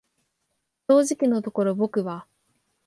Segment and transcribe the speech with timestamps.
[0.87, 2.25] 正直のところ僕は、